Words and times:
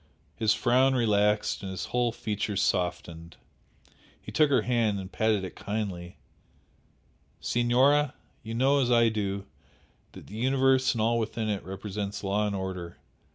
His 0.35 0.55
frown 0.55 0.95
relaxed 0.95 1.61
and 1.61 1.69
his 1.69 1.85
whole 1.93 2.11
features 2.11 2.59
softened. 2.59 3.37
He 4.19 4.31
took 4.31 4.49
her 4.49 4.63
hand 4.63 4.99
and 4.99 5.11
patted 5.11 5.43
it 5.43 5.55
kindly. 5.55 6.17
"Signora, 7.39 8.15
you 8.41 8.55
know 8.55 8.81
as 8.81 8.89
well 8.89 8.97
as 8.99 9.03
I 9.05 9.09
do, 9.09 9.45
that 10.13 10.25
the 10.25 10.37
universe 10.37 10.93
and 10.95 11.01
all 11.03 11.19
within 11.19 11.49
it 11.49 11.61
represents 11.63 12.23
law 12.23 12.47
and 12.47 12.55
order. 12.55 12.97